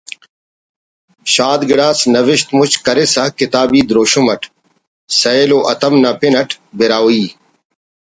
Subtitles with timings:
[1.33, 4.41] شاد گڑاس نوشت مُچ کرسا کتابی دروشم اٹ
[5.19, 7.23] ”سہیل و ہتم“ نا پن اٹ براہوئی